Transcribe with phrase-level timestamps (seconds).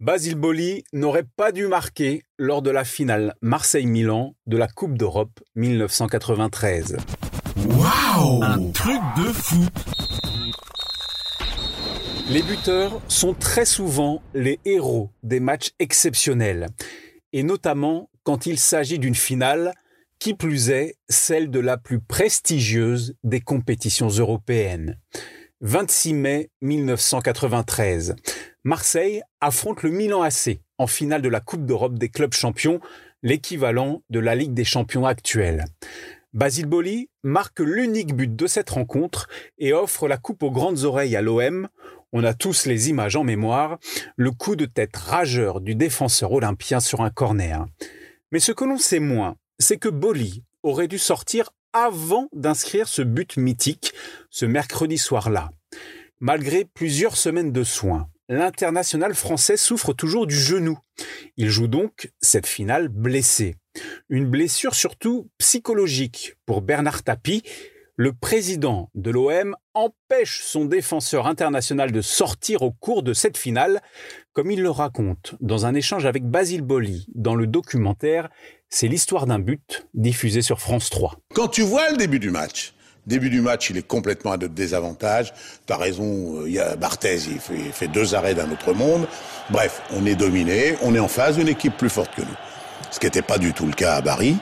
[0.00, 5.40] Basile Boli n'aurait pas dû marquer lors de la finale Marseille-Milan de la Coupe d'Europe
[5.56, 6.98] 1993.
[7.66, 9.66] Waouh Un truc de fou
[12.30, 16.68] Les buteurs sont très souvent les héros des matchs exceptionnels,
[17.32, 19.74] et notamment quand il s'agit d'une finale,
[20.20, 24.96] qui plus est celle de la plus prestigieuse des compétitions européennes.
[25.60, 28.14] 26 mai 1993.
[28.68, 32.80] Marseille affronte le Milan AC en finale de la Coupe d'Europe des clubs champions,
[33.22, 35.64] l'équivalent de la Ligue des champions actuelle.
[36.34, 41.16] Basile Boli marque l'unique but de cette rencontre et offre la coupe aux grandes oreilles
[41.16, 41.68] à l'OM.
[42.12, 43.78] On a tous les images en mémoire,
[44.16, 47.64] le coup de tête rageur du défenseur olympien sur un corner.
[48.32, 53.00] Mais ce que l'on sait moins, c'est que Boli aurait dû sortir avant d'inscrire ce
[53.00, 53.94] but mythique
[54.28, 55.52] ce mercredi soir-là.
[56.20, 60.78] Malgré plusieurs semaines de soins, l'international français souffre toujours du genou.
[61.36, 63.56] Il joue donc cette finale blessé.
[64.08, 67.42] Une blessure surtout psychologique pour Bernard Tapie.
[67.96, 73.82] Le président de l'OM empêche son défenseur international de sortir au cours de cette finale,
[74.32, 78.28] comme il le raconte dans un échange avec Basile Boli dans le documentaire
[78.70, 81.18] c'est l'histoire d'un but diffusé sur France 3.
[81.34, 82.74] Quand tu vois le début du match,
[83.08, 85.32] début du match, il est complètement à notre désavantage.
[85.66, 89.08] Tu as raison, il y a Barthez, il fait, deux arrêts d'un autre monde.
[89.50, 92.36] Bref, on est dominé, on est en face d'une équipe plus forte que nous.
[92.90, 94.36] Ce qui n'était pas du tout le cas à Paris,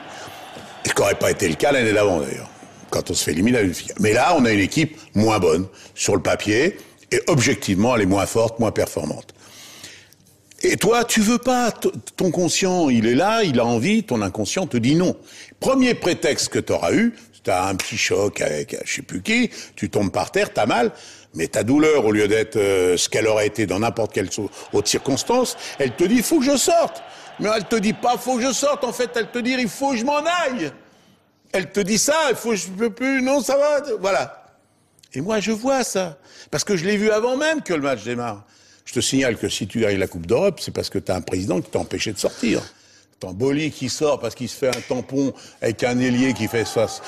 [0.85, 2.49] et ce qui n'aurait pas été le cas l'année d'avant d'ailleurs,
[2.89, 3.93] quand on se fait éliminer à une fille.
[3.99, 6.77] Mais là, on a une équipe moins bonne sur le papier,
[7.11, 9.33] et objectivement, elle est moins forte, moins performante.
[10.63, 11.71] Et toi, tu veux pas.
[12.15, 15.15] Ton conscient, il est là, il a envie, ton inconscient te dit non.
[15.59, 17.13] Premier prétexte que tu auras eu,
[17.47, 20.65] tu as un petit choc avec je sais plus qui, tu tombes par terre, t'as
[20.65, 20.91] mal,
[21.33, 24.27] mais ta douleur, au lieu d'être euh, ce qu'elle aurait été dans n'importe quelle
[24.73, 27.01] autre circonstance, elle te dit, faut que je sorte.
[27.39, 28.83] Mais elle te dit pas, faut que je sorte.
[28.83, 30.71] En fait, elle te dit, il faut que je m'en aille.
[31.53, 34.43] Elle te dit ça, il faut, je peux plus, non, ça va, voilà.
[35.13, 36.17] Et moi, je vois ça.
[36.51, 38.43] Parce que je l'ai vu avant même que le match démarre.
[38.83, 41.15] Je te signale que si tu gagnes la Coupe d'Europe, c'est parce que tu as
[41.15, 42.61] un président qui t'a empêché de sortir.
[43.19, 46.65] Ton Boli qui sort parce qu'il se fait un tampon avec un ailier qui fait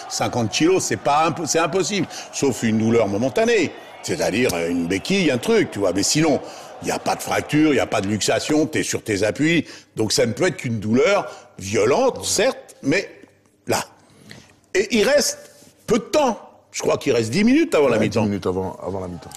[0.09, 3.72] 50 kilos, c'est pas c'est impossible, sauf une douleur momentanée,
[4.02, 5.94] c'est-à-dire une béquille, un truc, tu vois.
[5.94, 6.42] Mais sinon,
[6.81, 9.03] il n'y a pas de fracture, il n'y a pas de luxation, tu es sur
[9.03, 13.08] tes appuis, donc ça ne peut être qu'une douleur violente, certes, mais
[13.68, 13.84] là.
[14.74, 15.38] Et il reste
[15.86, 16.40] peu de temps.
[16.72, 18.24] Je crois qu'il reste 10 minutes avant la mi-temps.
[18.24, 19.30] 10 minutes avant, avant la mi-temps.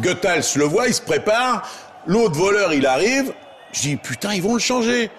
[0.00, 1.68] Goethals le voit, il se prépare.
[2.06, 3.32] L'autre voleur, il arrive.
[3.72, 5.10] Je dis, putain, ils vont le changer.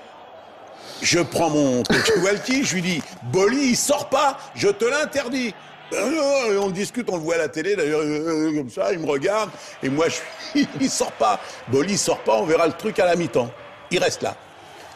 [1.03, 5.53] Je prends mon coach walkie, je lui dis, Bolly, il sort pas, je te l'interdis.
[5.91, 8.99] Euh, on discute, on le voit à la télé, d'ailleurs, euh, euh, comme ça, il
[8.99, 9.49] me regarde,
[9.83, 10.15] et moi, je
[10.51, 11.41] suis, il sort pas.
[11.67, 13.51] Bolly, il sort pas, on verra le truc à la mi-temps.
[13.91, 14.37] Il reste là.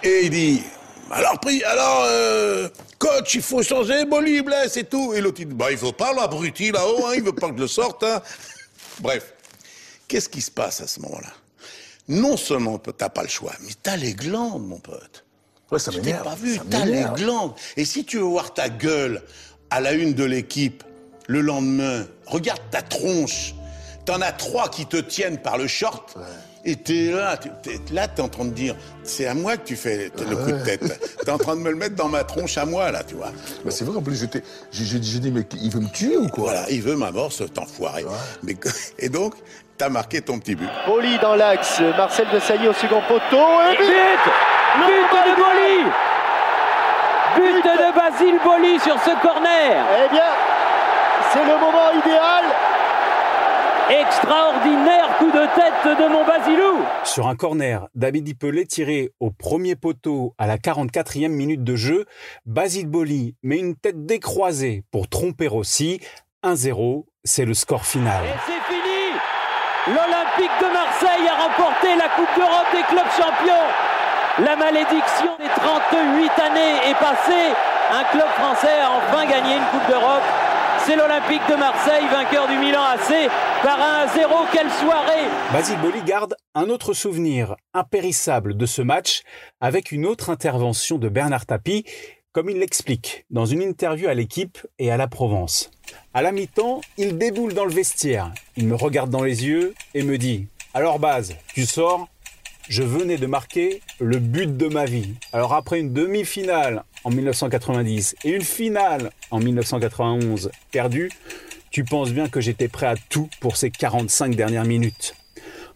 [0.01, 0.63] Et il dit,
[1.12, 5.13] alors, alors, coach, il faut changer, Bolly, blesse et tout.
[5.13, 7.57] Et l'autre, il dit, bah, il faut pas, l'abruti là-haut, hein, il veut pas que
[7.57, 8.22] je le sorte, hein.
[9.01, 9.34] Bref.
[10.07, 11.34] Qu'est-ce qui se passe à ce moment-là?
[12.07, 15.25] Non seulement t'as pas le choix, mais t'as les glandes, mon pote.
[15.72, 17.53] Ouais, ça Je t'ai pas vu, t'as les glandes.
[17.75, 19.22] Et si tu veux voir ta gueule
[19.69, 20.83] à la une de l'équipe
[21.28, 23.53] le lendemain, regarde ta tronche.
[24.05, 26.17] T'en as trois qui te tiennent par le short.
[26.63, 29.75] Et t'es là, t'es, là, t'es en train de dire, c'est à moi que tu
[29.75, 30.81] fais le coup de tête.
[31.23, 33.31] T'es en train de me le mettre dans ma tronche à moi, là, tu vois.
[33.63, 36.51] Bah, c'est vrai, en plus, j'étais, j'ai, dit, mais il veut me tuer ou quoi?
[36.51, 38.05] Voilà, il veut ma mort, cet enfoiré.
[38.44, 38.57] Mais,
[38.99, 39.35] et donc,
[39.78, 40.69] t'as marqué ton petit but.
[40.85, 43.94] Boli dans l'axe, Marcel de Sailly au second poteau, et but
[44.77, 45.91] But de Boli
[47.35, 50.31] But de Basile Boli sur ce corner Eh bien,
[51.31, 52.43] c'est le moment idéal
[53.89, 59.75] Extraordinaire coup de tête de mon Basilou Sur un corner, David Ipelé tiré au premier
[59.75, 62.05] poteau à la 44e minute de jeu,
[62.45, 66.01] Basile Boli met une tête décroisée pour tromper aussi.
[66.43, 68.23] 1-0, c'est le score final.
[69.87, 73.97] L'Olympique de Marseille a remporté la Coupe d'Europe des clubs champions.
[74.39, 77.55] La malédiction des 38 années est passée.
[77.91, 80.22] Un club français a enfin gagné une Coupe d'Europe.
[80.85, 83.31] C'est l'Olympique de Marseille, vainqueur du Milan AC,
[83.63, 84.29] par un 0.
[84.53, 89.23] Quelle soirée Basile Boli garde un autre souvenir impérissable de ce match
[89.59, 91.83] avec une autre intervention de Bernard Tapie
[92.31, 95.72] comme il l'explique dans une interview à l'équipe et à la Provence.
[96.13, 98.31] À la mi-temps, il déboule dans le vestiaire.
[98.55, 102.07] Il me regarde dans les yeux et me dit Alors, Baz, tu sors?
[102.69, 105.14] Je venais de marquer le but de ma vie.
[105.31, 111.09] Alors, après une demi-finale en 1990 et une finale en 1991 perdue,
[111.72, 115.16] tu penses bien que j'étais prêt à tout pour ces 45 dernières minutes.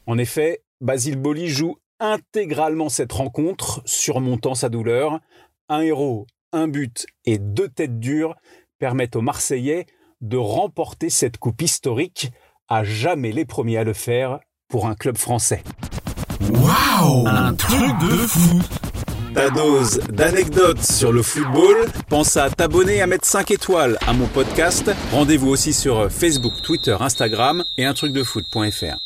[0.05, 5.21] En effet, Basile Boli joue intégralement cette rencontre, surmontant sa douleur.
[5.69, 8.35] Un héros, un but et deux têtes dures
[8.79, 9.85] permettent aux Marseillais
[10.19, 12.31] de remporter cette coupe historique,
[12.67, 15.63] à jamais les premiers à le faire pour un club français.
[16.53, 18.61] Waouh Un truc de fou
[19.33, 21.87] ta dose d'anecdotes sur le football.
[22.09, 24.91] Pense à t'abonner à mettre 5 étoiles à mon podcast.
[25.13, 28.97] Rendez-vous aussi sur Facebook, Twitter, Instagram et un truc de foot.fr.